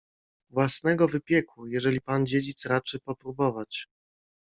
—Własnego 0.49 1.07
wypieku, 1.07 1.67
jeżeli 1.67 2.01
pan 2.01 2.25
dziedzic 2.25 2.65
raczy 2.65 2.99
popróbować. 2.99 3.87